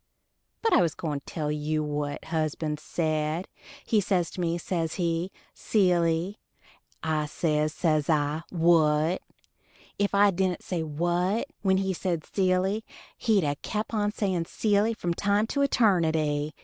But 0.63 0.73
I 0.73 0.81
was 0.81 0.95
going 0.95 1.19
to 1.19 1.25
tell 1.27 1.85
what 1.85 2.25
husband 2.25 2.79
said. 2.79 3.47
He 3.85 4.01
says 4.01 4.31
to 4.31 4.41
me, 4.41 4.57
says 4.57 4.95
he, 4.95 5.31
"Silly"; 5.53 6.39
I 7.03 7.27
says, 7.27 7.71
says 7.71 8.09
I, 8.09 8.41
"What?" 8.49 9.21
If 9.99 10.15
I 10.15 10.31
dident 10.31 10.63
say 10.63 10.81
"what" 10.81 11.45
when 11.61 11.77
he 11.77 11.93
said 11.93 12.25
"Silly" 12.25 12.83
he'd 13.15 13.43
a 13.43 13.53
kept 13.57 13.93
on 13.93 14.11
saying 14.11 14.45
"Silly," 14.45 14.95
from 14.95 15.13
time 15.13 15.45
to 15.45 15.61
eternity. 15.61 16.55